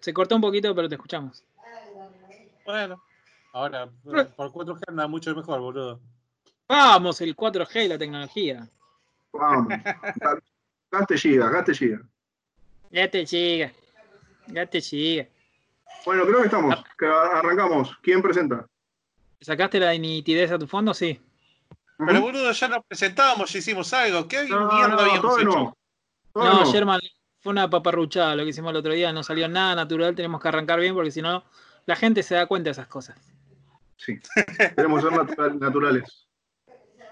[0.00, 1.44] Se cortó un poquito, pero te escuchamos.
[2.64, 3.02] Bueno,
[3.52, 3.88] ahora
[4.36, 6.00] por 4G anda mucho mejor, boludo.
[6.68, 8.68] Vamos, el 4G y la tecnología.
[9.32, 9.68] Vamos.
[10.90, 12.00] Gaste giga, gaste giga.
[12.90, 13.72] Gaste giga.
[14.46, 15.28] Gaste giga.
[16.06, 16.84] Bueno, creo que estamos.
[16.98, 17.94] Que arrancamos.
[18.02, 18.66] ¿Quién presenta?
[19.40, 20.94] ¿Sacaste la nitidez a tu fondo?
[20.94, 21.20] Sí.
[21.98, 24.26] Pero boludo, ya nos presentábamos, ya hicimos algo.
[24.28, 25.76] ¿Qué no, mierda no, habíamos hecho?
[26.34, 27.00] No, no, Sherman,
[27.40, 29.12] fue una paparruchada lo que hicimos el otro día.
[29.12, 30.14] No salió nada natural.
[30.14, 31.44] Tenemos que arrancar bien porque si no,
[31.86, 33.18] la gente se da cuenta de esas cosas.
[33.96, 34.18] Sí.
[34.76, 36.28] Tenemos que ser natural, naturales.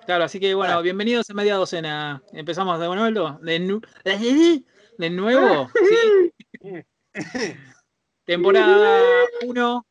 [0.04, 2.22] Claro, así que bueno, bienvenidos a media docena.
[2.32, 3.38] Empezamos de nuevo.
[3.42, 3.80] De, nu
[4.98, 5.70] de nuevo.
[6.62, 6.82] ¿sí?
[8.24, 9.00] Temporada
[9.44, 9.86] 1,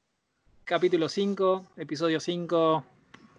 [0.63, 2.85] capítulo 5, episodio 5,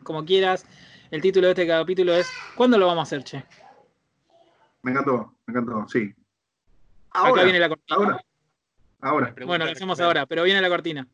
[0.03, 0.67] como quieras.
[1.11, 3.45] El título de este capítulo es ¿Cuándo lo vamos a hacer, che?
[4.83, 6.15] Me encantó, me encantó, sí.
[7.17, 7.97] Ahora, Acá viene la cortina.
[7.97, 8.21] Ahora.
[9.01, 9.35] Ahora.
[9.47, 11.09] Bueno, lo hacemos ahora, pero viene la cortina.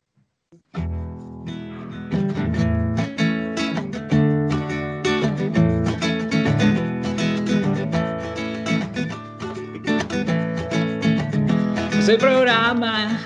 [11.99, 13.17] Es el programa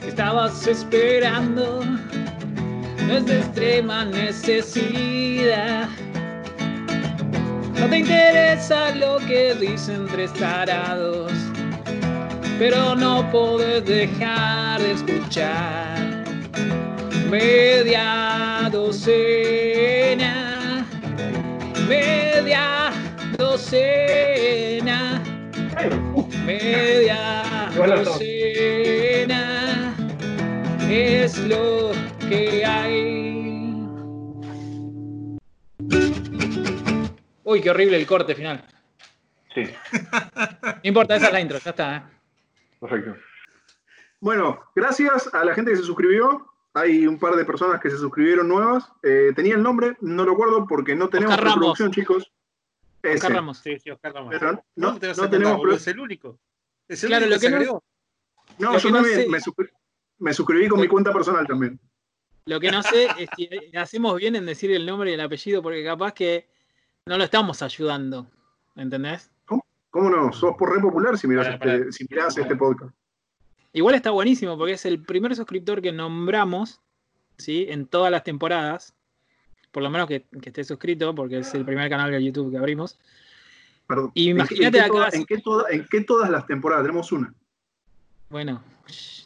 [0.00, 1.82] que estabas esperando.
[3.06, 5.88] No es de extrema necesidad.
[7.80, 11.32] No te interesa lo que dicen tres tarados,
[12.58, 16.24] pero no puedes dejar de escuchar.
[17.28, 20.86] Media docena,
[21.88, 22.92] media
[23.36, 25.22] docena,
[26.44, 27.42] media
[28.04, 28.76] docena
[30.88, 31.90] es lo
[32.28, 33.86] que hay.
[37.44, 38.64] Uy, qué horrible el corte final.
[39.54, 39.64] Sí.
[40.62, 41.96] No importa, esa es la intro, ya está.
[41.96, 42.15] ¿eh?
[42.88, 43.16] Perfecto.
[44.20, 46.46] Bueno, gracias a la gente que se suscribió.
[46.74, 48.90] Hay un par de personas que se suscribieron nuevas.
[49.02, 51.56] Eh, tenía el nombre, no lo recuerdo porque no tenemos Oscar Ramos.
[51.56, 52.32] reproducción, chicos.
[53.02, 53.14] Ese.
[53.16, 53.58] Oscar Ramos.
[53.58, 54.30] Sí, sí, Oscar Ramos.
[54.38, 55.76] Pero no, ¿Cómo te vas no a tenemos boludo?
[55.76, 56.38] Es el único.
[56.88, 57.82] Es el Claro, único lo que se no-.
[58.58, 59.70] No, Lo yo que no también sé- me, suscri-
[60.18, 61.80] me suscribí con mi cuenta personal también.
[62.46, 65.62] Lo que no sé es si hacemos bien en decir el nombre y el apellido,
[65.62, 66.48] porque capaz que
[67.06, 68.30] no lo estamos ayudando.
[68.76, 69.30] ¿Entendés?
[69.96, 70.30] ¿Cómo no?
[70.30, 72.94] Sos por re popular si mirás, este, si mirás este podcast.
[73.72, 76.82] Igual está buenísimo porque es el primer suscriptor que nombramos
[77.38, 77.64] ¿sí?
[77.70, 78.92] en todas las temporadas.
[79.72, 82.58] Por lo menos que, que esté suscrito, porque es el primer canal de YouTube que
[82.58, 82.98] abrimos.
[83.86, 84.10] Perdón.
[84.12, 86.28] Y ¿En qué- imagínate en qué acá toda- si- ¿en, qué toda- en qué todas
[86.30, 86.84] las temporadas?
[86.84, 87.34] Tenemos una.
[88.28, 88.62] Bueno,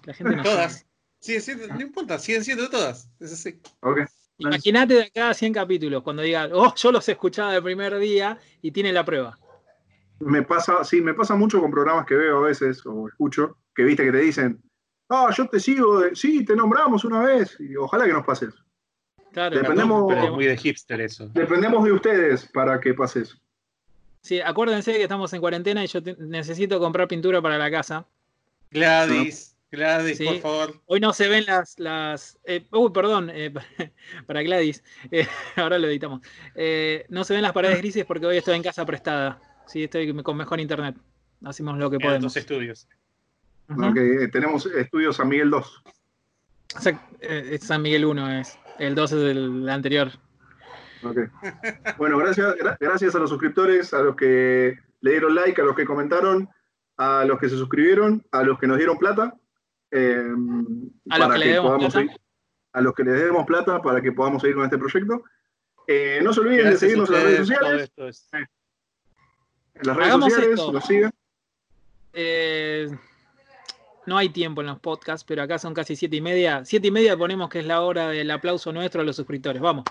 [0.04, 0.72] la gente no Todas.
[0.72, 0.86] sabe.
[1.18, 3.10] Siguen siendo, no importa, siguen siendo todas.
[3.18, 3.60] Es así.
[3.80, 4.02] Ok.
[4.38, 8.38] Imagínate de acá a 100 capítulos, cuando diga, oh, yo los escuchaba del primer día
[8.62, 9.36] y tiene la prueba.
[10.20, 13.82] Me pasa, sí, me pasa mucho con programas que veo a veces o escucho, que
[13.84, 14.62] viste que te dicen,
[15.08, 18.46] ah, yo te sigo, de- sí, te nombramos una vez, y ojalá que nos pase
[18.46, 18.58] eso.
[19.32, 21.28] Claro, Dependemos- Pero es muy de hipster eso.
[21.28, 23.36] Dependemos de ustedes para que pase eso.
[24.22, 28.06] Sí, acuérdense que estamos en cuarentena y yo te- necesito comprar pintura para la casa.
[28.70, 30.24] Gladys, Gladys, Sí.
[30.26, 30.80] por favor.
[30.86, 31.78] Hoy no se ven las.
[31.78, 33.52] las eh, uy, perdón, eh,
[34.26, 34.82] para Gladys.
[35.10, 35.26] eh,
[35.56, 36.20] ahora lo editamos.
[36.54, 39.40] Eh, no se ven las paredes grises porque hoy estoy en casa prestada.
[39.70, 40.96] Sí, estoy con mejor internet.
[41.44, 42.22] Hacemos lo que En podemos.
[42.24, 42.88] dos estudios.
[43.96, 45.82] Eh, tenemos estudios San Miguel 2.
[46.74, 48.58] Exact- eh, es San Miguel 1 es.
[48.80, 50.10] El 2 es el anterior.
[51.04, 51.18] Ok.
[51.98, 55.76] Bueno, gracias, gra- gracias a los suscriptores, a los que le dieron like, a los
[55.76, 56.48] que comentaron,
[56.96, 59.34] a los que se suscribieron, a los que nos dieron plata.
[59.92, 60.16] eh,
[61.10, 61.98] A los para que le podamos plata.
[62.00, 62.16] seguir-
[62.72, 65.24] a los que les demos plata para que podamos seguir con este proyecto.
[65.88, 67.92] Eh, no se olviden Gracias de seguirnos en las redes sociales.
[69.74, 70.72] En las redes Hagamos sociales, esto.
[70.72, 71.10] nos siguen.
[72.12, 72.88] Eh,
[74.06, 76.64] no hay tiempo en los podcasts, pero acá son casi siete y media.
[76.64, 79.62] Siete y media ponemos que es la hora del aplauso nuestro a los suscriptores.
[79.62, 79.84] Vamos.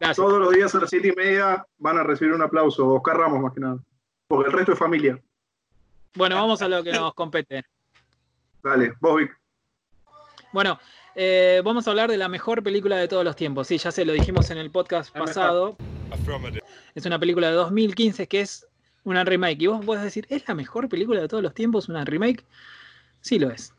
[0.00, 0.16] Gracias.
[0.16, 2.88] Todos los días a las siete y media van a recibir un aplauso.
[2.94, 3.78] Oscar Ramos, más que nada.
[4.28, 5.20] Porque el resto es familia.
[6.14, 7.64] Bueno, vamos a lo que nos compete.
[8.62, 9.37] Dale, vos, Vic.
[10.52, 10.78] Bueno,
[11.14, 13.66] eh, vamos a hablar de la mejor película de todos los tiempos.
[13.66, 15.76] Sí, ya se lo dijimos en el podcast pasado.
[16.94, 18.66] Es una película de 2015 que es
[19.04, 19.62] una remake.
[19.62, 22.44] Y vos podés decir, ¿es la mejor película de todos los tiempos una remake?
[23.20, 23.74] Sí lo es.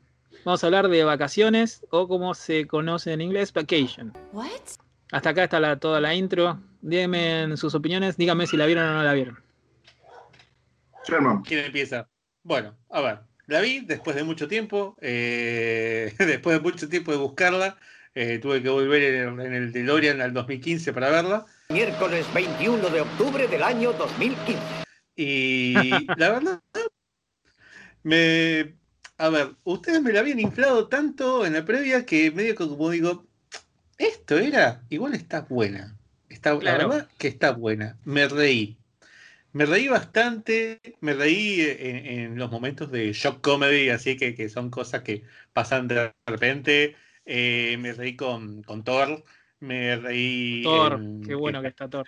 [0.46, 4.14] Vamos a hablar de vacaciones o como se conoce en inglés, vacation.
[4.32, 4.48] What?
[5.12, 6.60] Hasta acá está la- toda la intro.
[6.82, 9.40] Díganme sus opiniones, díganme si la vieron o no la vieron.
[11.08, 11.42] Sherman.
[11.44, 12.08] ¿Quién empieza?
[12.44, 13.20] Bueno, a ver,
[13.50, 17.78] la vi después de mucho tiempo, eh, después de mucho tiempo de buscarla,
[18.16, 23.02] eh, tuve que volver en, en el DeLorean al 2015 para verla, Miércoles 21 de
[23.02, 24.60] octubre del año 2015.
[25.16, 26.62] Y la verdad,
[28.02, 28.74] me.
[29.20, 33.28] A ver, ustedes me la habían inflado tanto en la previa que medio como digo,
[34.00, 35.96] esto era, igual está buena.
[36.28, 38.00] Está, La verdad que está buena.
[38.04, 38.79] Me reí.
[39.52, 44.70] Me reí bastante, me reí en, los momentos de shock comedy, así que, que son
[44.70, 45.24] cosas que
[45.54, 46.96] pasan de repente.
[47.26, 49.24] Eh, me reí con, con Thor,
[49.60, 50.64] me reí.
[50.64, 52.06] Thor, qué bueno que está Thor.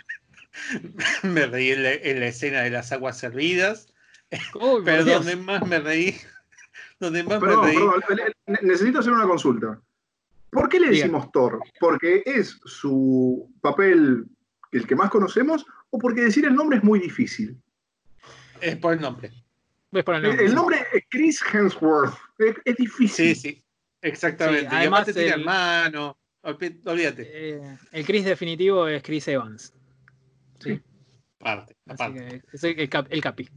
[1.24, 3.92] me reí en la, escena de las aguas servidas.
[4.86, 6.16] pero donde más me reí.
[7.00, 7.78] Donde más me reí.
[8.62, 9.82] necesito hacer una consulta.
[10.52, 11.60] ¿Por qué le decimos Thor?
[11.80, 14.26] ¿Porque es su papel
[14.72, 17.56] el que más conocemos o porque decir el nombre es muy difícil?
[18.60, 19.32] Es por el nombre.
[19.92, 20.78] el, nombre.
[20.94, 22.16] es Chris Hemsworth.
[22.66, 23.36] Es, difícil.
[23.36, 23.64] Sí, sí.
[24.02, 24.68] Exactamente.
[24.72, 26.18] además, y tiene hermano.
[26.44, 27.30] Olvídate.
[27.32, 29.74] Eh, el Chris definitivo es Chris Evans.
[30.60, 30.82] Sí.
[31.38, 31.76] Parte,
[32.54, 33.50] es el, el capi.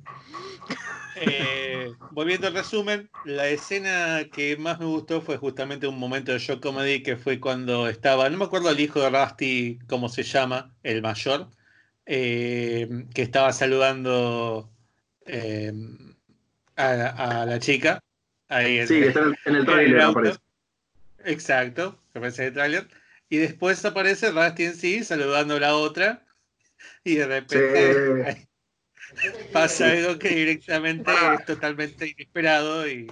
[1.17, 6.39] Eh, volviendo al resumen, la escena que más me gustó fue justamente un momento de
[6.39, 10.23] shock comedy que fue cuando estaba, no me acuerdo el hijo de Rusty, cómo se
[10.23, 11.49] llama, el mayor,
[12.07, 14.71] eh, que estaba saludando
[15.27, 15.73] eh,
[16.77, 18.01] a, la chica.
[18.49, 20.39] Ahí sí, está en el, trailer,
[21.25, 22.89] Exacto, aparece el trailer.
[23.29, 26.25] Y después aparece Rusty en sí saludando a la otra.
[27.03, 28.49] Y de repente
[29.53, 31.37] pasa algo que directamente ah.
[31.39, 33.11] es totalmente inesperado y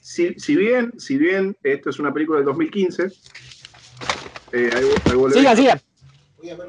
[0.00, 3.10] si, si, bien si bien esto es una película del 2015
[4.52, 4.70] eh,
[5.32, 5.80] siga, siga.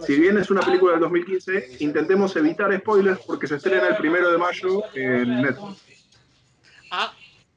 [0.06, 4.32] Si bien es una película del 2015 intentemos evitar spoilers porque se estrena el primero
[4.32, 6.08] de mayo en Netflix.
[6.92, 7.14] Ah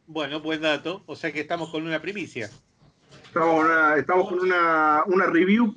[0.08, 1.02] bueno buen dato.
[1.06, 2.50] O sea que estamos con una primicia.
[3.24, 5.76] Estamos, una, estamos con una, una review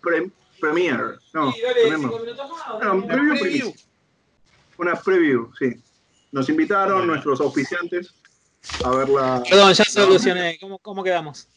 [0.00, 0.30] pre,
[0.60, 1.16] premiere.
[1.32, 3.74] No, sí, dale, no, preview.
[4.78, 5.74] una preview, sí.
[6.32, 8.14] Nos invitaron nuestros auspiciantes
[8.84, 9.42] a verla.
[9.48, 10.58] Perdón, ya solucioné.
[10.60, 11.48] ¿Cómo, ¿Cómo, quedamos?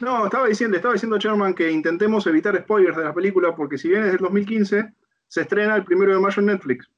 [0.00, 3.88] No, estaba diciendo, estaba diciendo Sherman que intentemos evitar spoilers de la película porque si
[3.88, 4.92] bien es del 2015,
[5.28, 6.90] se estrena el primero de mayo en Netflix.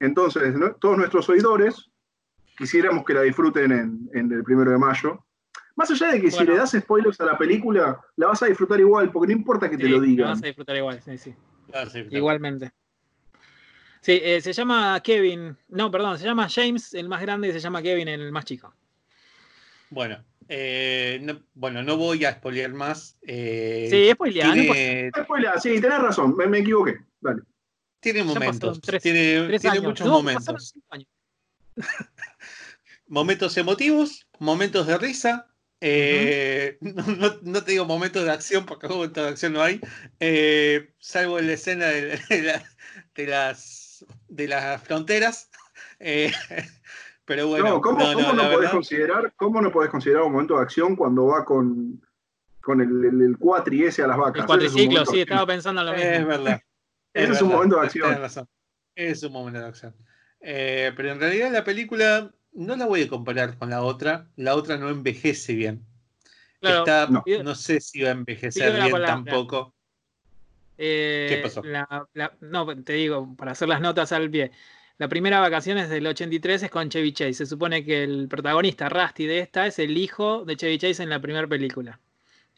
[0.00, 1.90] Entonces, todos nuestros oidores
[2.58, 5.24] quisiéramos que la disfruten en, el primero de mayo.
[5.76, 8.78] Más allá de que si le das spoilers a la película, la vas a disfrutar
[8.78, 10.26] igual, porque no importa que te lo digan.
[10.26, 11.34] La vas a disfrutar igual, sí, sí.
[12.10, 12.72] Igualmente.
[14.00, 15.56] Sí, eh, se llama Kevin.
[15.68, 18.72] No, perdón, se llama James, el más grande, y se llama Kevin, el más chico.
[19.90, 23.16] Bueno, eh, no, bueno, no voy a spoilear más.
[23.22, 24.52] Eh, sí, spoilear.
[24.52, 25.10] Tiene...
[25.60, 26.98] sí, tenés razón, me, equivoqué.
[27.20, 27.42] Dale.
[28.00, 28.80] Tiene momentos.
[29.00, 29.48] tiene,
[29.80, 30.74] muchos momentos.
[33.06, 35.48] momentos emotivos, momentos de risa.
[36.80, 39.80] no, te digo momentos de acción, porque momentos de acción no hay.
[40.98, 41.86] salvo en la escena
[43.14, 45.50] de las de las fronteras.
[47.24, 47.80] Pero bueno.
[47.80, 51.26] ¿cómo, no, ¿cómo no, podés considerar, ¿Cómo no podés considerar un momento de acción cuando
[51.26, 52.02] va con,
[52.60, 54.42] con el, el, cuatri ese a las vacas?
[54.42, 56.10] El cuatriciclo, sí, estaba pensando en lo mismo.
[56.10, 56.60] Es verdad.
[57.14, 58.48] ese es un momento de acción.
[58.94, 59.94] Es un momento de acción.
[60.40, 64.28] Eh, pero en realidad la película no la voy a comparar con la otra.
[64.36, 65.84] La otra no envejece bien.
[66.62, 67.54] no.
[67.54, 69.74] sé si va a envejecer bien tampoco.
[70.76, 71.62] ¿Qué eh, pasó?
[72.40, 74.50] no, te digo, para hacer las notas al pie.
[74.98, 77.34] La primera vacaciones del 83 es con Chevy Chase.
[77.34, 81.10] Se supone que el protagonista, Rusty, de esta es el hijo de Chevy Chase en
[81.10, 81.98] la primera película.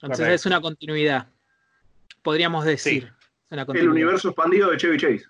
[0.03, 1.29] Entonces es una continuidad.
[2.23, 3.11] Podríamos decir.
[3.51, 5.25] el universo expandido de Chevy Chase.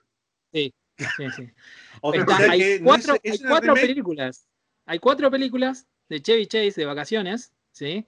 [0.52, 1.50] Sí, sí, sí.
[2.50, 4.48] hay cuatro, películas.
[4.86, 8.04] Hay cuatro películas de Chevy Chase de vacaciones, ¿sí?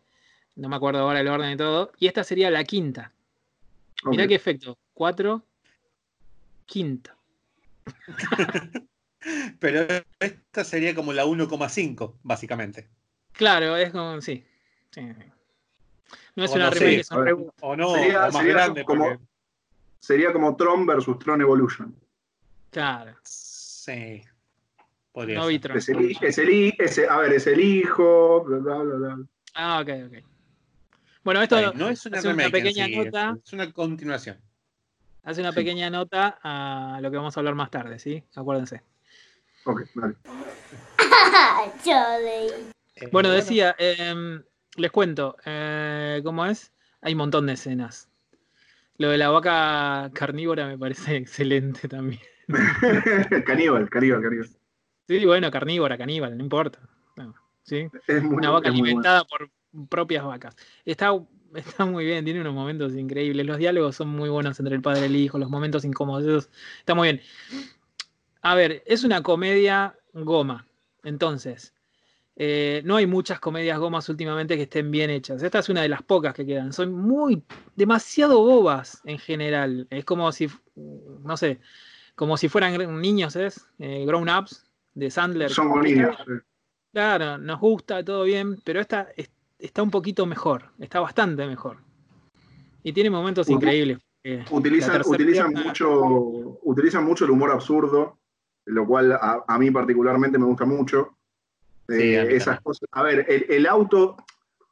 [0.56, 1.92] No me acuerdo ahora el orden y todo.
[2.00, 3.12] Y esta sería la quinta.
[4.04, 4.76] Mirá qué efecto.
[4.94, 5.40] 4,
[6.66, 7.16] quinta.
[9.60, 9.86] Pero
[10.20, 12.88] esta sería como la 1,5, básicamente.
[13.32, 14.44] Claro, es como, sí.
[16.34, 18.84] No es una remake, es un O no, sería, o más grande.
[18.84, 19.18] Como,
[20.00, 21.94] Sería como Tron versus Tron Evolution.
[22.70, 23.16] Claro.
[23.24, 24.22] Sí.
[25.12, 25.76] Podría no vi Tron.
[25.76, 29.18] Es el, es el, es a ver, es el hijo, bla, bla, bla.
[29.54, 30.24] Ah, ok, ok.
[31.24, 33.36] Bueno, esto no es una, pequeña nota.
[33.44, 34.38] Es una continuación.
[35.28, 38.24] Hace una pequeña nota a lo que vamos a hablar más tarde, ¿sí?
[38.34, 38.80] Acuérdense.
[39.66, 40.14] Ok, vale.
[43.00, 44.42] Eh, bueno, decía, em,
[44.76, 46.72] les cuento, eh, ¿cómo es?
[47.02, 48.08] Hay un montón de escenas.
[48.96, 52.22] Lo de la vaca carnívora me parece excelente también.
[53.46, 54.48] caníbal, caníbal, caníbal.
[55.06, 56.80] Sí, bueno, carnívora, caníbal, no importa.
[57.62, 57.86] ¿sí?
[58.30, 59.50] Una vaca alimentada por
[59.88, 60.56] propias vacas.
[60.84, 61.12] Está,
[61.54, 63.46] está muy bien, tiene unos momentos increíbles.
[63.46, 66.94] Los diálogos son muy buenos entre el padre y el hijo, los momentos incómodos, está
[66.94, 67.22] muy bien.
[68.42, 70.66] A ver, es una comedia goma.
[71.04, 71.74] Entonces,
[72.36, 75.42] eh, no hay muchas comedias gomas últimamente que estén bien hechas.
[75.42, 76.72] Esta es una de las pocas que quedan.
[76.72, 77.42] Son muy,
[77.74, 79.86] demasiado bobas en general.
[79.90, 81.60] Es como si, no sé,
[82.14, 83.66] como si fueran niños, ¿es?
[83.78, 84.64] Eh, grown ups
[84.94, 85.50] de Sandler.
[85.50, 86.16] Son niños.
[86.92, 89.08] Claro, nos gusta, todo bien, pero esta
[89.58, 91.78] está un poquito mejor, está bastante mejor.
[92.82, 93.98] Y tiene momentos increíbles.
[94.50, 98.18] Utilizan, utilizan, mucho, utilizan mucho el humor absurdo,
[98.66, 101.16] lo cual a, mí particularmente me gusta mucho.
[101.88, 102.86] Eh, esas cosas.
[102.92, 104.16] A ver, el, auto,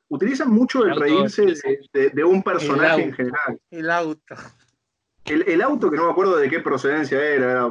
[0.09, 1.47] utilizan mucho el, reírse
[1.93, 3.61] de, un personaje en general.
[3.71, 4.35] El auto.
[5.25, 7.71] El, auto, que no me acuerdo de qué procedencia era,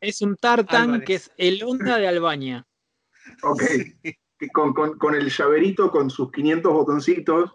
[0.00, 2.66] es, un tartan que es el Honda de Albania.
[3.42, 3.62] Ok.
[4.52, 7.52] Con, con, el llaverito con sus 500 botoncitos,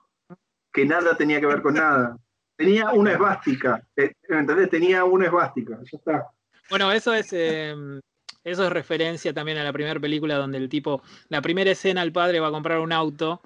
[0.74, 2.18] que nada tenía que ver con nada.
[2.56, 4.70] Tenía una esvástica, eh, ¿entendés?
[4.70, 6.28] Tenía una esvástica, ya está.
[6.70, 8.00] Bueno, eso es, em,
[8.44, 12.12] eso es referencia también a la primera película donde el tipo, la primera escena, el
[12.12, 13.42] padre va a comprar un auto,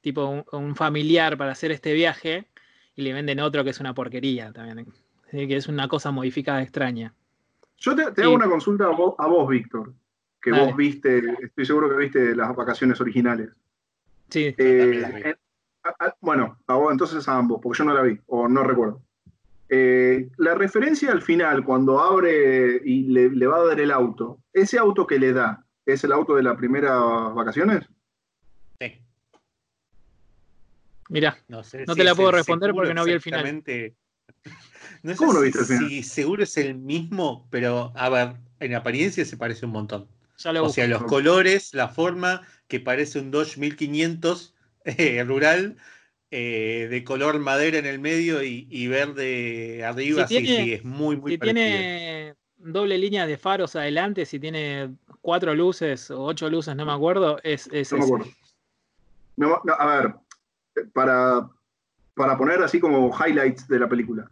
[0.00, 2.46] tipo un familiar para hacer este viaje,
[2.98, 4.92] y le venden otro que es una porquería también.
[5.30, 7.14] que es una cosa modificada extraña.
[7.76, 9.94] Yo te, hago una consulta a vos, Víctor,
[10.40, 13.50] que vos viste, estoy seguro que viste las vacaciones originales.
[14.28, 14.54] Sí.
[14.56, 15.34] Eh,
[16.20, 19.02] bueno, a vos, entonces a ambos, porque yo no la vi, o no recuerdo.
[19.68, 24.38] Eh, la referencia al final, cuando abre y le, le, va a dar el auto,
[24.52, 27.88] ese auto que le da, ¿es el auto de las primeras vacaciones?
[31.08, 33.62] Mira, no, te la puedo responder porque no vi el final.
[35.02, 35.88] No ¿Cómo no viste el final?
[35.88, 40.06] Sí, seguro es el mismo, pero a ver, en apariencia se parece un montón.
[40.44, 44.54] O sea, los colores, la forma, que parece un Dodge 1500
[44.84, 45.76] eh, rural,
[46.30, 51.32] eh, de color madera en el medio y, verde arriba, sí, sí, es muy, muy
[51.32, 56.84] Si tiene doble línea de faros adelante, si tiene cuatro luces o ocho luces, no
[56.84, 58.26] me acuerdo, es, es no me acuerdo.
[59.78, 60.14] a ver,
[60.92, 61.48] para,
[62.14, 64.30] para poner así como highlights de la película.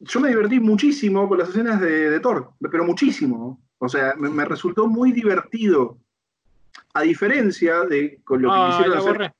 [0.00, 3.62] Yo me divertí muchísimo con las escenas de, Thor, pero muchísimo.
[3.84, 5.98] O sea, me, resultó muy divertido.
[6.94, 9.34] A diferencia de con lo que ah, quisieron hacer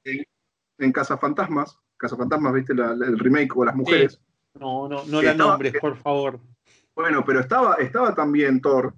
[0.79, 1.79] en, Casa Fantasmas.
[1.97, 4.21] Casa Fantasmas, viste el remake con las mujeres.
[4.59, 6.41] No, no, no la nombres, por favor.
[6.93, 8.93] Bueno, pero estaba, estaba también Thor.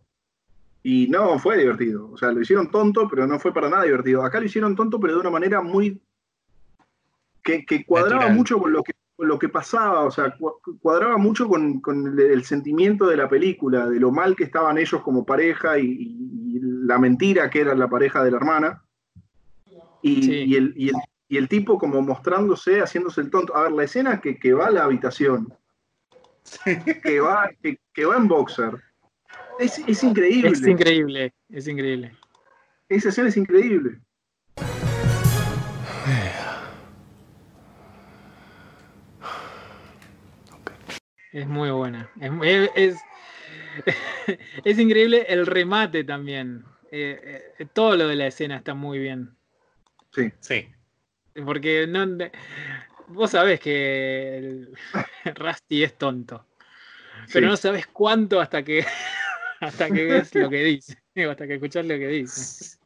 [0.83, 2.11] Y no fue divertido.
[2.11, 4.25] O sea, lo hicieron tonto, pero no fue para nada divertido.
[4.25, 6.01] Acá lo hicieron tonto, pero de una manera muy
[7.43, 10.37] que, cuadraba mucho con lo que, lo que pasaba, o sea,
[10.80, 11.80] cuadraba mucho con,
[12.18, 16.18] el, sentimiento de la película, de lo mal que estaban ellos como pareja y,
[16.87, 18.83] la mentira que era la pareja de la hermana.
[20.02, 23.56] Y, el, tipo como mostrándose, haciéndose el tonto.
[23.56, 25.52] A ver, la escena que, va a la habitación,
[27.02, 28.83] que, va, que, va en boxer,
[29.59, 30.50] es, es increíble.
[30.50, 32.12] Es increíble, es increíble.
[32.88, 34.00] Esa escena es increíble.
[41.35, 42.09] Es muy buena.
[42.76, 42.97] Es,
[44.64, 46.64] es, increíble el remate también.
[46.93, 49.35] Eh, eh, todo lo de la escena está muy bien.
[50.12, 50.31] Sí.
[50.38, 50.69] Sí.
[51.45, 52.07] Porque no,
[53.09, 54.79] vos sabés que el,
[55.35, 56.47] Rusty es tonto.
[57.33, 58.87] Pero no sabes cuánto hasta que
[59.61, 61.03] hasta que ves lo que dice.
[61.29, 62.79] Hasta que escuchás lo que dice.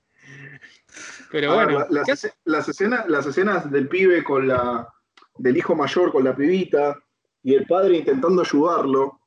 [1.30, 1.86] Pero bueno.
[1.90, 4.88] las, las, escenas, las escenas del pibe con la.
[5.36, 6.98] del hijo mayor con la pibita
[7.42, 9.20] y el padre intentando ayudarlo,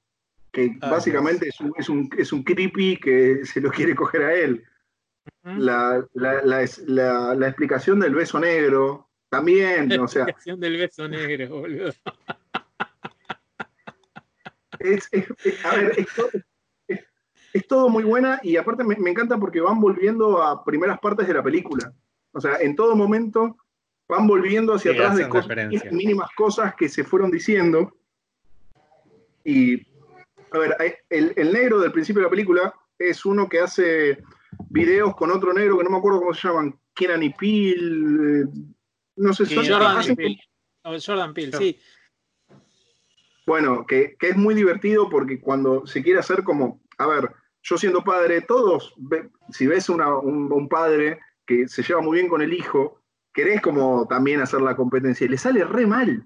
[0.51, 4.24] que ah, básicamente es un, es, un, es un, creepy que se lo quiere coger
[4.24, 4.63] a él.
[5.44, 10.25] la, la, la, la, explicación del beso negro, también, o sea.
[10.25, 11.94] La explicación del beso negro, boludo.
[14.80, 15.10] Es,
[15.63, 16.08] a ver,
[17.53, 21.27] es, todo muy buena y aparte me, me, encanta porque van volviendo a primeras partes
[21.27, 21.94] de la película.
[22.32, 23.58] O sea, en todo momento
[24.12, 25.56] van volviendo hacia atrás de cosas,
[25.91, 27.96] mínimas cosas que se fueron diciendo
[29.43, 29.81] y,
[30.51, 30.75] a ver,
[31.10, 34.24] el, negro del principio de la película es uno que hace
[34.69, 38.71] videos con otro negro que no me acuerdo cómo se llaman, Kenan y Peel, eh,
[39.15, 40.39] no sé, son, Jordan, Peele.
[40.83, 41.79] Jordan Peele, sí.
[43.45, 47.31] Bueno, que, es muy divertido porque cuando se quiere hacer como, a ver,
[47.63, 48.93] yo siendo padre, todos,
[49.50, 53.01] si ves un, un, padre que se lleva muy bien con el hijo,
[53.33, 56.25] querés como también hacer la competencia y le sale re mal,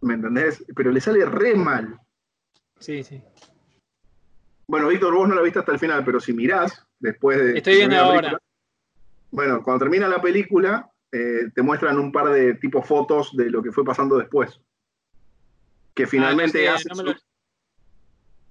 [0.00, 0.64] ¿me entendés?
[0.74, 1.98] Pero le sale re mal.
[2.78, 3.22] Sí, sí.
[4.66, 7.58] Bueno, Víctor, vos no la viste hasta el final, pero si mirás, después de.
[7.58, 8.40] Estoy viendo ahora.
[9.30, 13.62] bueno, cuando termina la película, eh, te muestran un par de tipo fotos de lo
[13.62, 14.60] que fue pasando después.
[15.94, 16.88] Que ah, finalmente hace.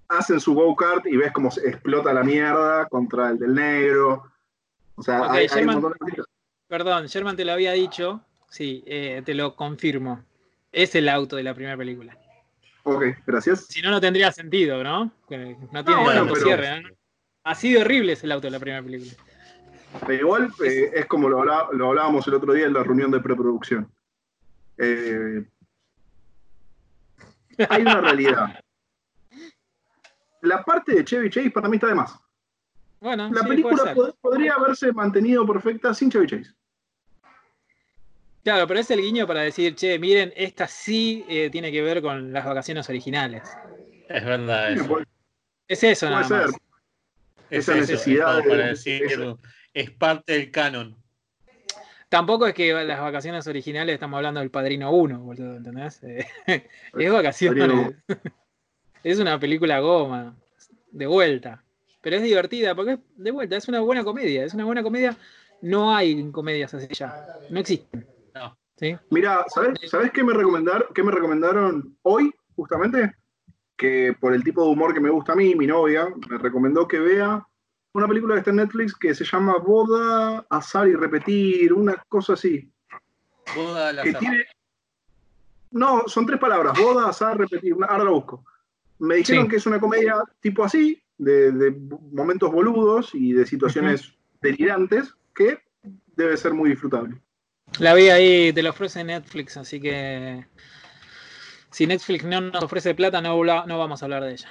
[0.08, 4.32] hacen su go-kart y ves cómo explota la mierda contra el del negro.
[4.96, 6.24] O sea, hay, un montón de
[6.68, 8.22] Perdón, Sherman te lo había dicho.
[8.50, 10.24] Sí, eh, te lo confirmo.
[10.72, 12.18] Es el auto de la primera película.
[12.88, 13.66] Ok, gracias.
[13.66, 15.06] Si no, no tendría sentido, ¿no?
[15.06, 15.58] No tiene
[16.04, 16.82] no, autocierre.
[16.82, 16.90] ¿no?
[17.44, 19.12] Así de horrible es el auto de la primera película.
[20.06, 23.92] Pero igual eh, es como lo, hablábamos el otro día en la reunión de preproducción.
[24.78, 25.44] Eh,
[27.70, 28.60] hay una realidad.
[30.42, 32.16] La parte de Chevy Chase para mí está de más.
[33.00, 36.54] Bueno, la película podría haberse mantenido perfecta sin Chevy Chase.
[38.46, 42.00] Claro, pero es el guiño para decir, che, miren, esta sí eh, tiene que ver
[42.04, 43.42] con las vacaciones originales.
[44.08, 44.72] Es verdad.
[44.72, 45.00] Eso.
[45.68, 46.52] Es eso, nada más.
[47.50, 48.44] Esa necesidad.
[48.48, 49.02] para decir,
[49.74, 50.96] es parte del canon.
[52.08, 56.02] Tampoco es que las vacaciones originales estamos hablando del Padrino 1, ¿entendés?
[56.46, 57.96] es vacaciones.
[59.04, 60.36] es una película goma,
[60.92, 61.64] de vuelta.
[62.00, 64.46] Pero es divertida, porque es de vuelta, es una buena comedia.
[64.46, 65.18] Es una buena comedia.
[65.64, 67.26] No hay comedias así ya.
[67.50, 68.06] No existen.
[69.10, 73.14] Mira, ¿sabes, qué, me recomendaron, qué me recomendaron hoy, justamente?
[73.78, 76.88] Que por el tipo de humor que me gusta a mí, mi novia, me recomendó
[76.88, 77.46] que vea
[77.94, 82.34] una película que está en Netflix que se llama Boda, Azar y Repetir, una cosa
[82.34, 82.70] así.
[83.56, 84.24] Boda al azar.
[85.72, 88.46] No, son tres palabras, boda, azar, repetir, ahora lo busco.
[89.00, 91.76] Me dijeron que es una comedia tipo así, de,
[92.12, 95.60] momentos boludos y de situaciones delirantes, que
[96.16, 97.22] debe ser muy disfrutable.
[97.80, 100.46] La vi ahí, te la ofrece Netflix, así que
[101.72, 104.50] si Netflix no nos ofrece plata, no, no vamos a hablar de ella.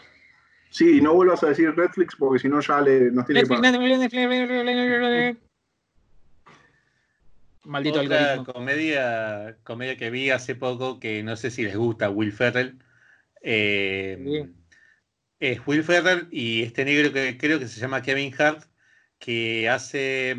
[0.71, 4.27] Sí, no vuelvas a decir Netflix porque si no ya le, nos tiene Netflix, que
[4.27, 5.41] Netflix,
[7.65, 12.33] Maldito Otra comedia, comedia que vi hace poco que no sé si les gusta, Will
[12.33, 12.79] Ferrell.
[13.41, 14.47] Eh,
[15.41, 18.65] es Will Ferrell y este negro que creo que se llama Kevin Hart,
[19.19, 20.37] que hace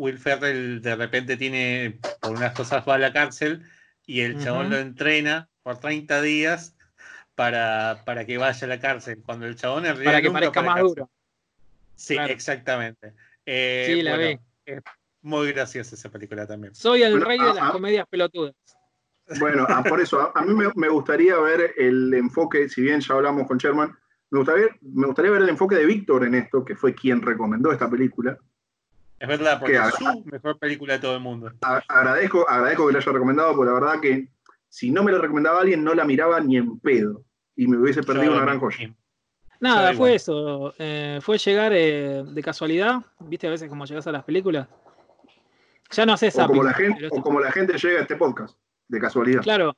[0.00, 3.62] Will Ferrell de repente tiene, por unas cosas va a la cárcel
[4.06, 6.74] y el chabón lo entrena por 30 días
[7.34, 9.22] para, para que vaya a la cárcel.
[9.24, 11.10] Cuando el chabón es Para que parezca más duro.
[11.94, 13.12] Sí, exactamente.
[13.44, 14.40] Eh, sí, la ve.
[14.64, 14.80] Es
[15.20, 16.74] muy graciosa esa película también.
[16.74, 18.54] Soy el rey de las comedias pelotudas.
[19.38, 23.46] Bueno, ah, por eso, a, mí me, gustaría ver el enfoque, si bien ya hablamos
[23.46, 23.94] con Sherman,
[24.30, 27.70] me gustaría, me gustaría ver el enfoque de Víctor en esto, que fue quien recomendó
[27.70, 28.38] esta película.
[29.20, 31.52] Es verdad, porque es su mejor película de todo el mundo.
[31.88, 34.28] agradezco, agradezco que la haya recomendado, porque la verdad que
[34.70, 37.22] si no me la recomendaba alguien, no la miraba ni en pedo.
[37.54, 38.94] Y me hubiese perdido una gran joya.
[39.60, 40.72] Nada, fue eso.
[40.78, 43.00] Eh, fue llegar eh, de casualidad.
[43.18, 44.66] ¿Viste a veces como llegas a las películas?
[45.90, 46.56] Ya no haces zapping.
[46.56, 48.56] O como, la gente, o como la gente llega a este podcast,
[48.88, 49.42] de casualidad.
[49.42, 49.76] Claro.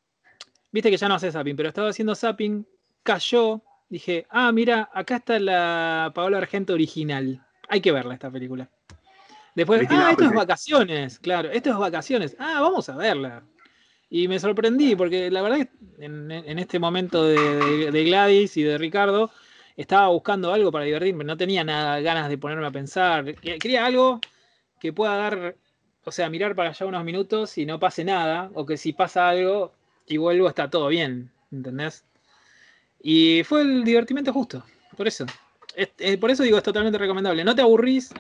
[0.71, 2.65] Viste que ya no haces zapping, pero estaba haciendo zapping,
[3.03, 3.61] cayó.
[3.89, 7.45] Dije, ah, mira, acá está la Paola Argento original.
[7.69, 8.71] Hay que verla esta película.
[9.55, 12.37] Después, ah, esto es vacaciones, claro, esto es vacaciones.
[12.39, 13.43] Ah, vamos a verla.
[14.09, 19.31] Y me sorprendí, porque la verdad que en, este momento de, Gladys y de Ricardo,
[19.77, 23.35] estaba buscando algo para divertirme, no tenía nada ganas de ponerme a pensar.
[23.37, 24.21] Quería algo
[24.81, 25.57] que pueda dar,
[26.05, 29.29] o sea, mirar para allá unos minutos y no pase nada, o que si pasa
[29.29, 29.73] algo
[30.07, 32.05] y vuelvo está todo bien, ¿entendés?
[33.03, 34.65] Y fue el divertimento justo,
[34.97, 35.27] por eso.
[36.21, 37.45] por eso digo, es totalmente recomendable.
[37.45, 38.13] No te aburrís,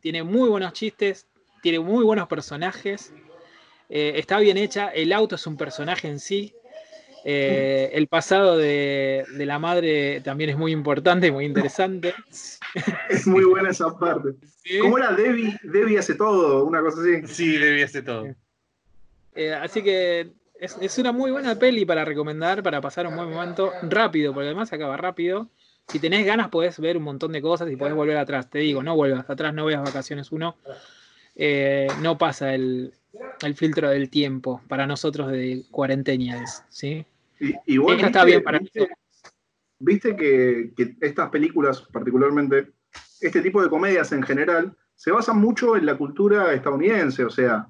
[0.00, 1.26] tiene muy buenos chistes,
[1.62, 3.12] tiene muy buenos personajes,
[3.88, 6.54] eh, está bien hecha, el auto es un personaje en sí.
[7.24, 12.14] Eh, el pasado de, la madre también es muy importante y muy interesante.
[13.08, 14.34] Es muy buena esa parte.
[14.82, 15.58] ¿Cómo era Debbie?
[15.62, 17.26] Debbie hace todo, una cosa así.
[17.26, 18.26] Sí, Debbie hace todo.
[19.34, 23.30] Eh, así que es, es, una muy buena peli para recomendar, para pasar un buen
[23.30, 25.48] momento rápido, porque además se acaba rápido
[25.88, 28.50] si tenés ganas podés ver un montón de cosas y podés volver atrás.
[28.50, 30.56] Te digo, no vuelvas atrás, no veas vacaciones uno.
[31.34, 32.92] Eh, no pasa el,
[33.54, 37.06] filtro del tiempo para nosotros de cuarentenias, ¿sí?
[37.40, 38.88] Y, vos está bien para viste,
[39.78, 42.72] viste que, estas películas, particularmente,
[43.20, 47.68] este tipo de comedias en general, se basan mucho en la cultura estadounidense, o sea,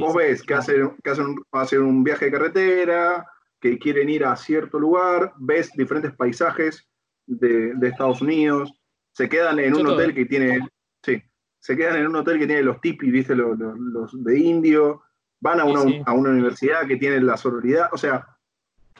[0.00, 1.12] vos ves que, hacen, que
[1.52, 3.26] hacen un viaje de carretera,
[3.60, 6.88] que quieren ir a cierto lugar, ves diferentes paisajes
[7.26, 8.72] de, Estados Unidos,
[9.12, 10.66] se quedan en un hotel que tiene,
[11.02, 11.22] sí,
[11.58, 15.02] se quedan en un hotel que tiene los tipis, viste, los, de indio,
[15.40, 18.26] van a una, a una, universidad que tiene la sororidad, o sea,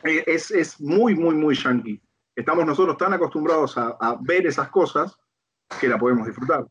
[0.02, 2.00] e, es, muy, muy, muy yankee.
[2.34, 5.16] Estamos nosotros tan acostumbrados a, ver esas cosas
[5.80, 6.66] que la podemos disfrutar.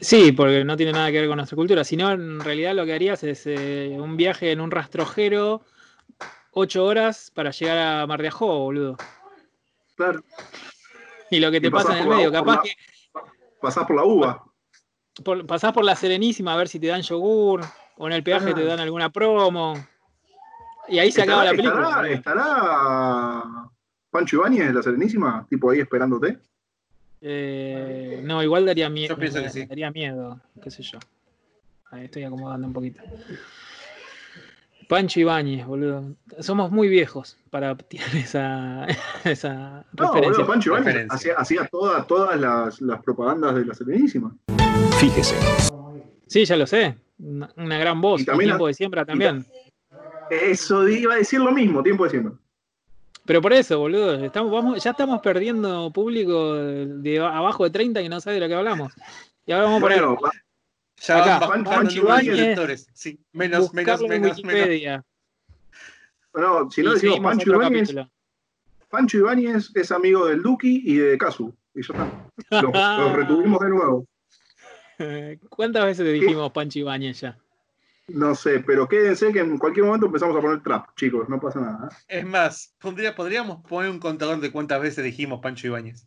[0.00, 2.92] Sí, porque no tiene nada que ver con nuestra cultura, sino en realidad lo que
[2.92, 5.62] harías es eh, un viaje en un rastrojero,
[6.50, 8.96] ocho horas para llegar a Mar de Ajó, boludo.
[9.96, 10.22] Claro.
[11.30, 12.72] Y lo que te pasa en el medio, capaz que.
[13.60, 14.44] Pasás por la uva.
[15.46, 17.62] pasás por la Serenísima a ver si te dan yogur,
[17.96, 19.74] o en el peaje te dan alguna promo.
[20.88, 22.04] Y ahí se acaba la película.
[22.08, 23.42] ¿Estará,
[24.10, 25.46] Pancho Ibáñez de la Serenísima?
[25.48, 26.38] Tipo ahí esperándote.
[27.22, 29.16] Eh, no, igual daría miedo.
[29.16, 30.98] Daría miedo, qué sé yo.
[31.90, 33.02] Ahí estoy acomodando un poquito.
[34.88, 36.16] Pancho Ibáñez, boludo.
[36.40, 38.86] Somos muy viejos para tirar esa,
[39.24, 44.34] esa no, Boludo, Pancho Ibáñez hacía, todas las, propagandas de la Serenísima.
[44.98, 45.36] Fíjese.
[46.26, 46.96] Sí, ya lo sé.
[47.18, 48.22] Una, gran voz.
[48.22, 49.44] Y también tiempo de siembra también.
[50.30, 52.32] Eso iba a decir lo mismo, tiempo de siembra.
[53.26, 58.08] Pero por eso, boludo, estamos, vamos, ya estamos perdiendo público de abajo de 30 y
[58.08, 58.92] no sabe de lo que hablamos.
[59.46, 60.04] Y ahora vamos a poner.
[61.00, 62.88] Ya acá, Pancho Ibáñez.
[62.92, 65.04] Sí, menos, menos, menos, menos.
[66.34, 67.94] No, si no decimos Pancho Ibáñez.
[68.88, 71.54] Pancho Ibáñez es amigo del Duki y de Casu.
[71.74, 72.62] Y ya está.
[72.62, 74.06] Los, retuvimos de nuevo.
[75.48, 77.38] ¿Cuántas veces te dijimos Pancho Ibáñez ya?
[78.06, 81.60] No sé, pero quédense que en cualquier momento empezamos a poner trap, chicos, no pasa
[81.60, 81.88] nada.
[82.08, 82.18] ¿eh?
[82.18, 82.74] Es más,
[83.16, 86.06] podríamos poner un contador de cuántas veces dijimos Pancho Ibáñez.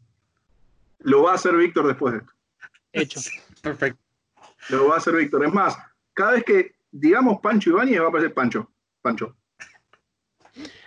[1.00, 2.34] Lo va a hacer Víctor después de esto.
[2.94, 3.20] Hecho.
[3.62, 4.00] perfecto.
[4.70, 5.46] Lo va a hacer Víctor.
[5.46, 5.78] Es más,
[6.14, 8.72] cada vez que digamos Pancho Ibáñez va a aparecer Pancho.
[9.02, 9.36] Pancho.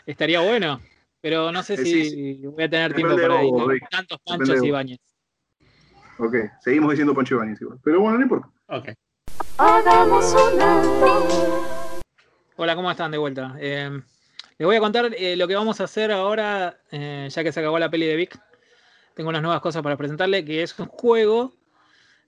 [0.06, 0.80] Estaría bueno,
[1.20, 4.98] pero no sé eh, si voy a tener tiempo para dedicar tantos Panchos Ibáñez.
[6.18, 7.78] Ok, seguimos diciendo Pancho Ibáñez igual.
[7.82, 8.50] Pero bueno, no importa.
[8.66, 8.88] Ok.
[12.56, 13.56] Hola, ¿cómo están de vuelta?
[13.58, 14.02] Eh,
[14.58, 17.60] les voy a contar eh, lo que vamos a hacer ahora, eh, ya que se
[17.60, 18.38] acabó la peli de Vic.
[19.14, 21.54] Tengo unas nuevas cosas para presentarle, que es un juego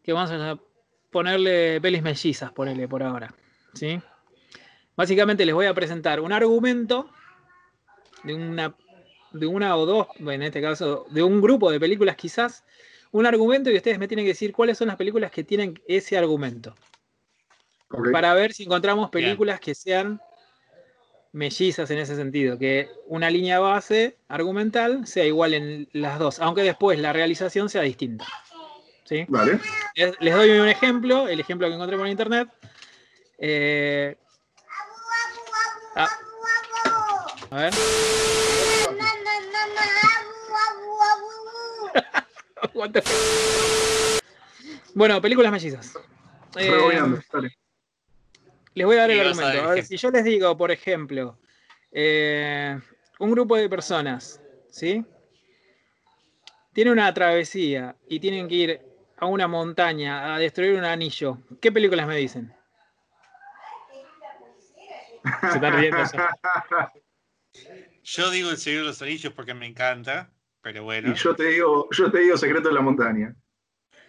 [0.03, 0.59] que vamos a
[1.12, 3.33] ponerle pelis mellizas, ponele por ahora.
[3.75, 4.01] ¿sí?
[4.96, 7.09] Básicamente les voy a presentar un argumento
[8.25, 8.75] de una,
[9.33, 12.64] de una o dos, en este caso, de un grupo de películas quizás,
[13.12, 16.16] un argumento y ustedes me tienen que decir cuáles son las películas que tienen ese
[16.16, 16.75] argumento.
[18.11, 20.18] Para ver si encontramos películas que sean
[21.33, 26.62] mellizas en ese sentido, que una línea base argumental sea igual en las dos, aunque
[26.62, 28.27] después la realización sea distinta.
[29.05, 29.25] ¿Sí?
[29.29, 29.59] Vale.
[29.95, 32.49] Les, doy un ejemplo, el ejemplo que encontré por internet.
[33.38, 34.17] Eh,
[35.97, 36.09] ah,
[37.51, 37.75] a ver.
[44.95, 45.95] bueno, películas mellizas.
[46.57, 46.71] Eh,
[48.75, 49.62] les voy a dar el argumento.
[49.62, 51.38] A ver, si yo les digo, por ejemplo,
[51.91, 52.79] eh,
[53.19, 55.05] un grupo de personas, ¿sí?
[56.73, 58.81] Tiene una travesía y tienen que ir
[59.23, 61.39] a una montaña a destruir un anillo.
[61.61, 62.53] ¿Qué películas me dicen?
[65.43, 65.99] Se están riendo.
[68.03, 70.29] Yo digo El Señor de los Anillos porque me encanta,
[70.61, 71.13] pero bueno.
[71.13, 73.33] Y yo te digo, yo te digo Secreto de la Montaña.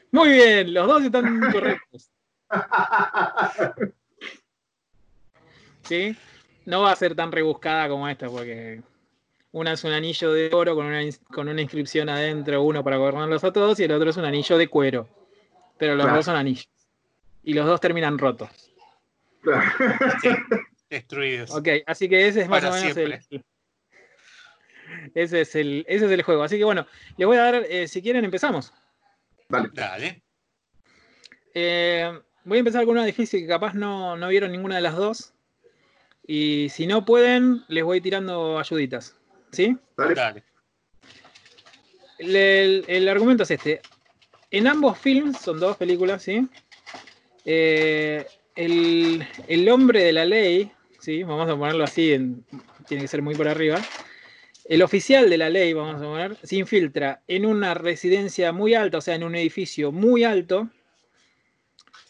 [0.09, 2.11] Muy bien, los dos están correctos.
[5.83, 6.17] ¿sí?
[6.65, 8.81] No va a ser tan rebuscada como esta, porque
[9.53, 10.99] una es un anillo de oro con una,
[11.31, 14.57] con una inscripción adentro, uno para gobernarlos a todos, y el otro es un anillo
[14.57, 15.07] de cuero.
[15.77, 16.67] Pero los dos son anillos.
[17.43, 18.49] Y los dos terminan rotos.
[20.89, 21.51] destruidos.
[21.51, 23.19] Ok, así que ese es más o menos el,
[25.13, 26.43] ese es el, ese es el juego.
[26.43, 26.87] Así que bueno,
[27.17, 28.73] les voy a dar, eh, si quieren, empezamos.
[29.49, 29.69] Vale.
[29.73, 30.23] Dale.
[31.53, 34.95] Eh, voy a empezar con una difícil que capaz no, no vieron ninguna de las
[34.95, 35.33] dos.
[36.25, 39.15] Y si no pueden, les voy tirando ayuditas.
[39.53, 39.77] ¿Sí?
[39.95, 40.43] Dale.
[42.17, 43.81] El, argumento es este.
[44.51, 46.47] En ambos films, son dos películas, ¿sí?
[47.45, 51.23] Eh, el, hombre de la ley, ¿sí?
[51.23, 52.17] Vamos a ponerlo así,
[52.87, 53.79] tiene que ser muy por arriba.
[54.65, 58.97] El oficial de la ley, vamos a poner, se infiltra en una residencia muy alta,
[58.97, 60.69] o sea, en un edificio muy alto,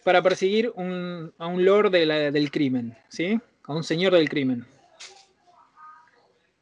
[0.03, 3.39] para perseguir a un lord del crimen, ¿sí?
[3.63, 4.65] a un señor del crimen.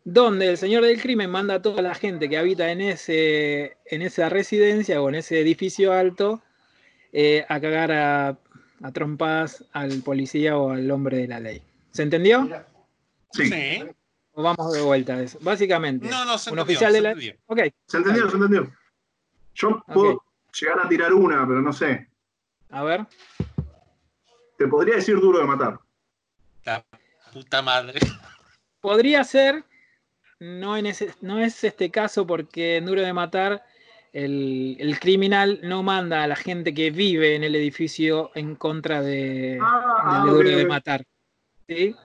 [0.03, 4.01] Donde el señor del crimen manda a toda la gente que habita en, ese, en
[4.01, 6.41] esa residencia o en ese edificio alto
[7.13, 8.37] eh, a cagar a,
[8.81, 11.61] a, trompadas al policía o al hombre de la ley.
[11.91, 12.49] ¿Se entendió?
[13.33, 13.83] Sí.
[14.33, 15.37] O vamos de vuelta a eso.
[15.41, 17.15] Básicamente, no, no, se un oficial de la.
[17.47, 17.73] Okay.
[17.85, 18.71] Se entendió, se entendió.
[19.55, 20.23] Yo puedo
[20.59, 22.07] llegar a tirar una, pero no sé.
[22.69, 23.05] A ver.
[24.57, 25.79] Te podría decir duro de matar.
[26.63, 26.85] La
[27.33, 27.99] puta madre.
[28.79, 29.65] Podría ser,
[30.41, 33.63] no, en ese, no es este caso porque en Duro de Matar
[34.11, 39.59] el, criminal no manda a la gente que vive en el edificio en contra de,
[39.61, 41.05] ah, Duro de Matar.
[41.67, 41.95] ¿sí?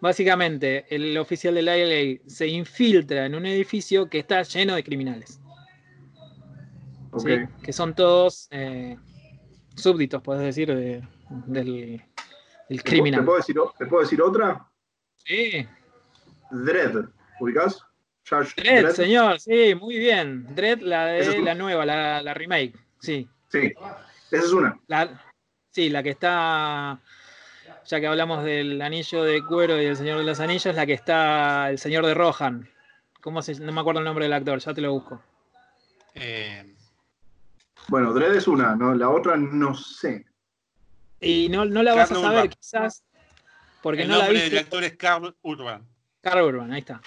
[0.00, 4.84] Básicamente, el oficial de la LA se infiltra en un edificio que está lleno de
[4.84, 5.40] criminales.
[7.62, 8.98] Que son todos eh,
[9.74, 10.68] súbditos, puedes decir,
[11.46, 12.02] del,
[12.84, 13.20] criminal.
[13.20, 14.70] ¿Te puedo, decir, otra?
[15.24, 15.66] Sí.
[16.50, 17.06] Dredd,
[17.40, 17.85] ¿ubicás?
[18.56, 20.54] Dredd, señor, sí, muy bien.
[20.54, 23.28] Dredd, la de la nueva, la, remake, sí.
[23.48, 23.72] Sí,
[24.30, 24.78] esa es una.
[25.70, 26.98] sí, la que está
[27.86, 30.94] ya que hablamos del anillo de cuero y del Señor de los Anillos, la que
[30.94, 32.68] está el Señor de Rohan.
[33.20, 35.22] ¿Cómo se, no me acuerdo el nombre del actor, ya te lo busco.
[36.14, 36.74] Eh,
[37.88, 38.94] bueno, Dredd es una, ¿no?
[38.94, 40.26] La otra no sé.
[41.20, 43.04] Y no, no la vas a saber, quizás,
[43.82, 44.48] porque no la viste.
[44.48, 45.86] El actor es Carl Urban.
[46.20, 47.00] Carl Urban, ahí está.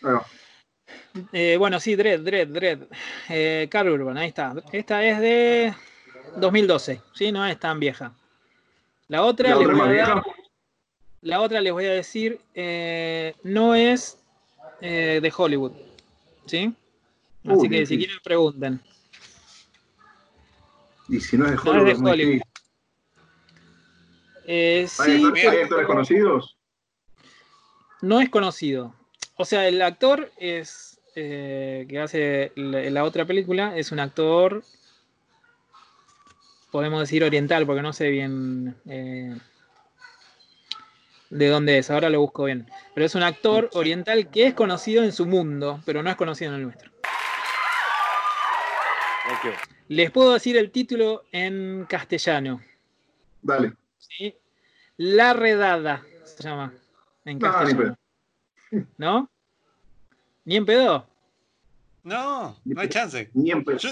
[0.00, 0.24] Bueno.
[1.32, 2.82] Eh, bueno, sí, Dredd, Dredd, Dredd.
[3.28, 4.54] Eh, Carl Urban, ahí está.
[4.72, 5.74] Esta es de
[6.36, 7.32] 2012, ¿sí?
[7.32, 8.12] No es tan vieja.
[9.08, 10.22] La otra, les voy a
[11.20, 14.18] la otra les voy a decir, eh, no es
[14.80, 15.72] eh, de Hollywood.
[16.46, 16.72] ¿Sí?
[17.46, 18.80] Así que si quieren pregunten.
[21.08, 21.74] Y si no es de Hollywood.
[21.74, 22.42] No es de Hollywood.
[24.88, 26.56] Sí, ¿Hay actores conocidos?
[28.00, 28.94] No es conocido.
[29.38, 34.62] O sea, el actor es que hace la, otra película es un actor
[36.70, 39.36] podemos decir oriental, porque no sé bien eh,
[41.30, 42.70] de dónde es, ahora lo busco bien.
[42.94, 46.52] Pero es un actor oriental que es conocido en su mundo, pero no es conocido
[46.52, 46.90] en el nuestro.
[49.88, 52.62] Les puedo decir el título en castellano.
[53.42, 53.72] Vale.
[54.96, 56.72] La Redada se llama
[57.24, 57.96] en castellano.
[58.96, 59.30] ¿No?
[60.44, 61.06] ¿Ni en pedo?
[62.02, 63.30] No, no hay chance.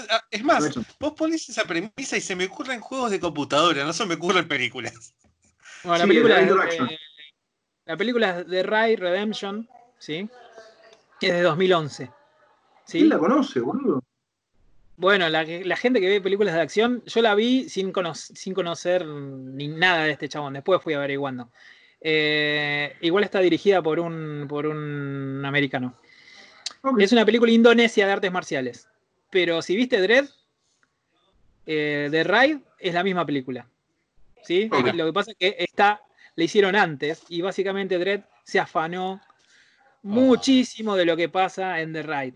[0.09, 3.93] Ah, es más, vos ponés esa premisa y se me ocurren juegos de computadora, no
[3.93, 5.13] se me ocurren películas.
[5.83, 6.97] Bueno, la, película de,
[7.85, 10.27] la película de Ray Redemption, ¿sí?
[11.21, 12.11] Es de 2011.
[12.85, 12.97] ¿sí?
[12.97, 14.03] ¿Quién la conoce, boludo?
[14.95, 19.67] Bueno, la, gente que ve películas de acción, yo la vi sin, sin conocer ni
[19.67, 20.53] nada de este chabón.
[20.53, 21.51] Después fui averiguando.
[22.09, 25.99] Eh, igual está dirigida por un, por un americano.
[26.97, 28.87] Es una película indonesia de artes marciales.
[29.29, 30.25] Pero si viste Dread,
[31.65, 33.67] eh, The Ride es la misma película.
[34.41, 34.69] ¿sí?
[34.93, 36.01] Lo que pasa es que esta
[36.35, 39.19] la hicieron antes y básicamente Dread se afanó
[40.01, 42.35] muchísimo de lo que pasa en The Ride.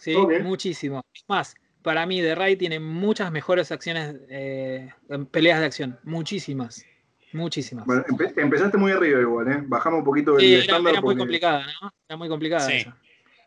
[0.00, 0.16] ¿sí?
[0.42, 1.04] Muchísimo.
[1.14, 4.90] Es más, para mí The Ride tiene muchas mejores acciones, eh,
[5.30, 6.00] peleas de acción.
[6.02, 6.84] Muchísimas.
[7.32, 7.84] Muchísimas.
[7.86, 8.04] Bueno,
[8.36, 9.62] empezaste muy arriba igual, ¿eh?
[9.66, 11.92] Bajamos un poquito el sí, era, muy complicada, ¿no?
[12.08, 12.86] Era muy complicada sí.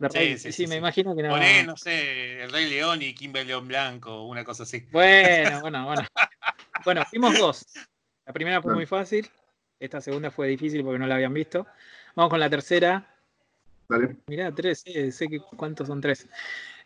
[0.10, 1.30] Sí, sí, me imagino que no.
[1.30, 4.88] Poné, no sé, el Rey León y Kimber León Blanco, una cosa así.
[4.91, 6.08] Bueno, bueno, bueno.
[6.84, 7.65] bueno, fuimos dos.
[8.26, 9.30] La primera fue muy fácil.
[9.80, 11.67] Esta segunda fue difícil porque no la habían visto.
[12.15, 13.15] Vamos con la tercera.
[13.88, 14.15] Dale.
[14.28, 16.28] Mirá, tres, sé que cuántos son tres.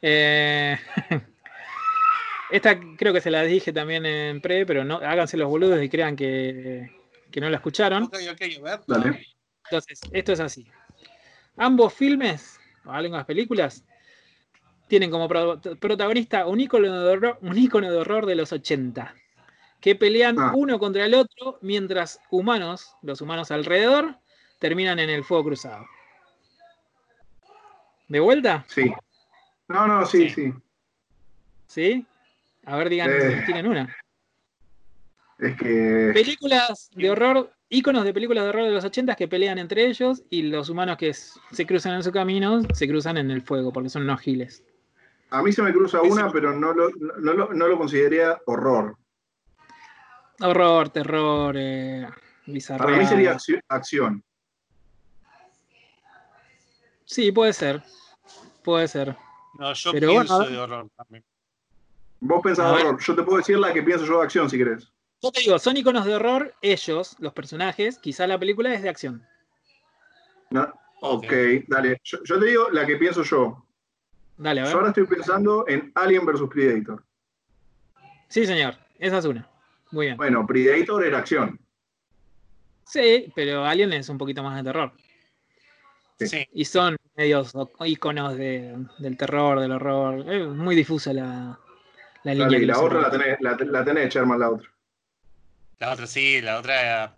[0.02, 0.78] Eh,
[2.52, 5.90] esta creo que se la dije también en pre, pero no háganse los boludos y
[5.90, 6.92] crean que,
[7.32, 8.04] que no la escucharon.
[8.04, 8.80] Ok, ok, a ver.
[8.88, 9.28] Dale.
[9.66, 10.68] Entonces, esto es así.
[11.58, 13.84] Ambos filmes hablen las películas,
[14.88, 19.16] tienen como protagonista un ícono de horror, un ícono de, horror de los 80,
[19.80, 20.52] que pelean ah.
[20.56, 24.18] uno contra el otro mientras humanos, los humanos alrededor,
[24.60, 25.86] terminan en el fuego cruzado.
[28.08, 28.66] ¿De vuelta?
[28.68, 28.94] Sí.
[29.68, 30.54] No, no, sí, sí.
[31.66, 32.06] ¿Sí?
[32.66, 33.44] A ver, digan si eh.
[33.46, 33.96] tienen una.
[35.38, 36.12] Es que.
[36.14, 40.24] Películas de horror íconos de películas de horror de los 80 que pelean entre ellos
[40.30, 43.90] y los humanos que se cruzan en su camino se cruzan en el fuego porque
[43.90, 44.64] son unos giles.
[45.32, 48.98] A mí se me cruza una, pero no lo, no, lo, consideraría horror.
[50.40, 52.08] Horror, terror, eh,
[52.78, 54.24] Para mí sería acción.
[57.06, 57.82] Sí, puede ser.
[58.64, 59.16] Puede ser.
[59.58, 61.24] No, yo pienso de horror también.
[62.28, 63.00] Vos pensás horror.
[63.00, 64.92] Yo te puedo decir la que pienso yo de acción si querés.
[65.22, 68.90] Yo te digo, son iconos de horror, ellos, los personajes, quizá la película es de
[68.90, 69.24] acción.
[70.50, 71.32] No, ok,
[71.68, 72.02] dale.
[72.04, 73.64] Yo, te digo la que pienso yo.
[74.38, 74.74] Dale, a ver.
[74.74, 77.04] Yo ahora estoy pensando en Alien vs Predator.
[78.28, 79.48] Sí, señor, esa es una.
[79.92, 80.18] Muy bien.
[80.18, 81.60] Bueno, Predator era acción.
[82.86, 84.92] Sí, pero Alien es un poquito más de terror.
[86.20, 86.48] Sí.
[86.54, 87.54] Y son medios
[87.86, 90.28] iconos del terror, del horror.
[90.32, 91.60] Es muy difusa la,
[92.26, 92.60] la línea.
[92.60, 94.70] y la otra la tenés, la, la tenés, Sherman, la otra.
[95.80, 97.16] La otra sí, la otra,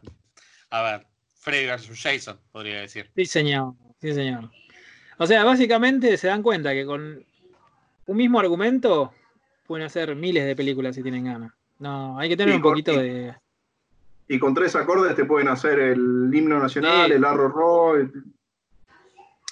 [0.69, 2.01] a ver, Freddy vs.
[2.01, 3.09] Jason, podría decir.
[3.15, 4.49] Sí, señor, sí, señor.
[5.17, 7.23] O sea, básicamente se dan cuenta que con
[8.05, 9.13] un mismo argumento
[9.65, 11.53] pueden hacer miles de películas si tienen ganas.
[11.79, 13.35] No, hay que tener un poquito de.
[14.27, 17.93] Y con tres acordes te pueden hacer el himno nacional, el arro ro.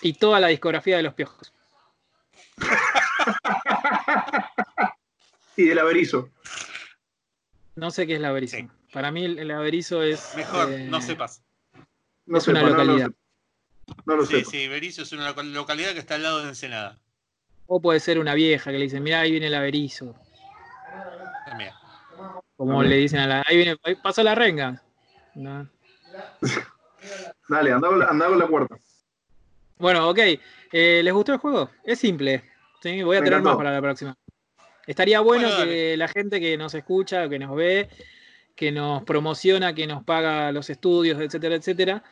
[0.01, 1.53] Y toda la discografía de los piojos.
[5.57, 6.29] y del averizo.
[7.75, 8.57] No sé qué es la averizo.
[8.93, 10.33] Para mí el, averizo es.
[10.35, 11.43] Mejor, eh, no sepas.
[12.25, 13.11] No es una localidad.
[14.05, 14.43] No lo, sé.
[14.43, 16.97] Sí, sí, Berizo es una localidad que está al lado de Ensenada.
[17.67, 20.15] O puede ser una vieja que le dice, mira, ahí viene el averizo.
[22.57, 23.43] Como le dicen a la.
[23.45, 24.81] Ahí viene, pasó la renga.
[27.49, 27.99] Dale, anda con,
[28.39, 28.77] la, puerta.
[29.77, 30.19] Bueno, ok.
[30.71, 31.69] Eh, ¿Les gustó el juego?
[31.83, 32.43] Es simple.
[32.81, 33.03] ¿sí?
[33.03, 34.17] Voy a tener más para la próxima.
[34.87, 37.89] Estaría bueno, que la gente que nos escucha, que nos ve,
[38.55, 42.03] que nos promociona, que nos paga los estudios, etcétera, etcétera,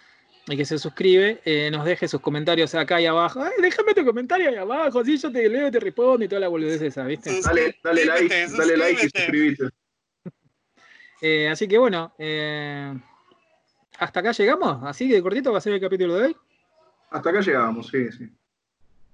[0.48, 3.42] y que se suscribe, eh, nos deje sus comentarios acá y abajo.
[3.42, 6.48] Ay, déjame tu comentario ahí abajo, así yo te leo, te respondo y toda la
[6.50, 7.42] boludez esa, ¿viste?
[7.42, 9.64] Dale, dale like, dale like y suscríbete.
[11.22, 12.94] Eh, así que bueno, eh,
[13.98, 14.84] hasta acá llegamos.
[14.84, 16.36] Así que de cortito va a ser el capítulo de hoy.
[17.12, 18.30] Hasta acá llegamos, sí, sí.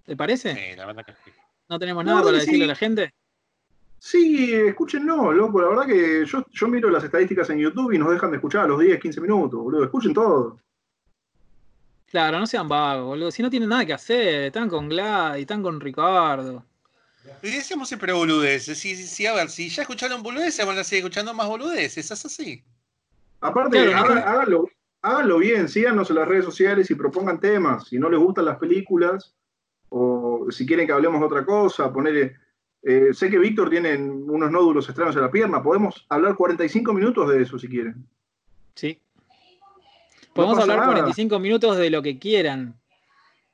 [0.05, 0.55] ¿Te parece?
[0.55, 1.31] Sí, la verdad que sí.
[1.67, 3.13] ¿No tenemos nada para decirle a la gente?
[3.99, 5.61] Sí, escúchenlo, loco.
[5.61, 8.63] La verdad que yo, yo miro las estadísticas en YouTube y nos dejan de escuchar
[8.63, 9.83] a los 10, 15 minutos, boludo.
[9.83, 10.57] Escuchen todo.
[12.07, 13.29] Claro, no sean vagos, boludo.
[13.29, 16.63] Si no tienen nada que hacer, están con Glad y están con Ricardo.
[17.43, 18.79] Y decíamos siempre boludeces.
[18.79, 22.09] Sí, sí, a ver, si ya escucharon boludeces, van a seguir escuchando más boludeces.
[22.09, 22.63] Es así.
[23.41, 23.93] Aparte,
[25.01, 27.87] háganlo, bien, síganos en las redes sociales y propongan temas.
[27.87, 29.35] Si no les gustan las películas,
[29.89, 32.37] o si quieren que hablemos de otra cosa, ponerle.
[32.81, 35.61] Eh, sé que Víctor tiene unos nódulos extraños en la pierna.
[35.61, 38.07] Podemos hablar 45 minutos de eso si quieren.
[38.75, 38.99] Sí.
[40.33, 42.79] Podemos hablar 45 minutos de lo que quieran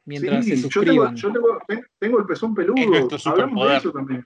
[0.05, 1.15] mientras se suscriban.
[1.15, 1.59] Yo, tengo,
[1.99, 3.09] tengo, el pezón peludo.
[3.25, 4.25] Hablamos de eso también.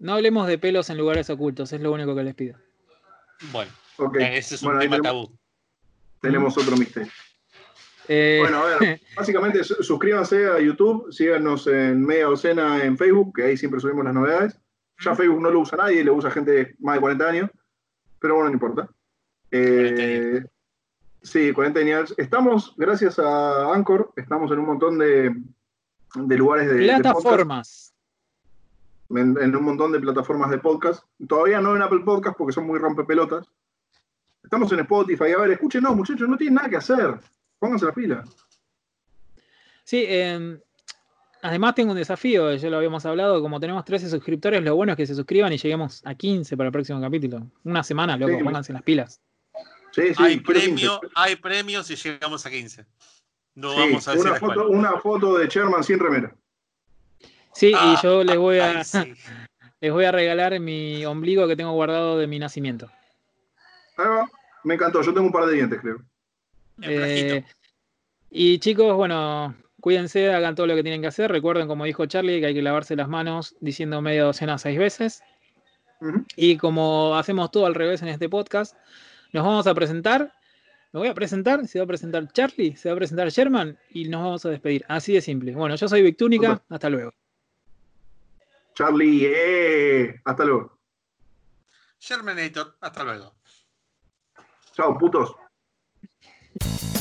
[0.00, 2.56] No hablemos de pelos en lugares ocultos, es lo único que les pido.
[3.52, 3.70] Bueno,
[4.18, 5.30] ese es un tema tabú.
[6.20, 7.10] Tenemos otro misterio.
[8.08, 13.44] Eh, bueno, a ver, básicamente suscríbanse a YouTube, síganos en Media Docena en Facebook, que
[13.44, 14.58] ahí siempre subimos las novedades.
[15.00, 17.50] Ya Facebook no lo usa nadie, lo usa gente de más de 40 años,
[18.18, 18.88] pero bueno, no importa.
[19.50, 20.42] Eh,
[21.22, 22.14] Sí, 40 años.
[22.16, 25.34] Estamos, gracias a Anchor, estamos en un montón de,
[26.14, 26.84] lugares de.
[26.84, 27.94] Plataformas.
[29.10, 31.04] en, un montón de plataformas de podcast.
[31.28, 33.46] Todavía no en Apple Podcast porque son muy rompepelotas.
[34.42, 35.32] Estamos en Spotify.
[35.36, 37.18] A ver, escuchen, no, muchachos, no tienen nada que hacer.
[37.58, 38.24] Pónganse la fila.
[39.84, 40.60] Sí, em,
[41.42, 44.96] además tengo un desafío, ya lo habíamos hablado, como tenemos 13 suscriptores, lo bueno es
[44.96, 47.46] que se suscriban y lleguemos a 15 para el próximo capítulo.
[47.64, 49.20] Una semana, loco, pónganse las pilas
[50.16, 52.84] hay, premio, hay premios si llegamos a 15.
[53.54, 56.34] No vamos a una, foto, una foto de Sherman sin remera.
[57.52, 58.82] Sí, y ah, yo les voy a
[59.80, 62.88] les voy a regalar mi ombligo que tengo guardado de mi nacimiento.
[64.62, 65.98] Me encantó, yo tengo un par de dientes, creo.
[66.82, 67.44] Eh,
[68.30, 71.30] y chicos, bueno, cuídense, hagan todo lo que tienen que hacer.
[71.30, 75.22] Recuerden, como dijo Charlie, que hay que lavarse las manos diciendo media docena seis veces.
[76.36, 78.76] Y como hacemos todo al revés en este podcast,
[79.32, 80.32] nos vamos a presentar.
[80.92, 84.08] Me voy a presentar, se va a presentar Charlie, se va a presentar Sherman y
[84.08, 84.84] nos vamos a despedir.
[84.88, 85.54] Así de simple.
[85.54, 87.12] Bueno, yo soy Victúnica, hasta luego.
[88.74, 90.78] Charlie, eh, hasta luego.
[91.98, 93.34] Shermanator, hasta luego.
[94.72, 95.34] Chao, putos.
[96.60, 96.97] Thank you.